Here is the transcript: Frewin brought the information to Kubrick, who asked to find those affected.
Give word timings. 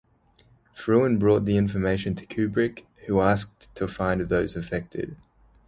Frewin 0.75 1.19
brought 1.19 1.45
the 1.45 1.57
information 1.57 2.15
to 2.15 2.25
Kubrick, 2.25 2.87
who 3.05 3.21
asked 3.21 3.69
to 3.75 3.87
find 3.87 4.19
those 4.21 4.55
affected. 4.55 5.15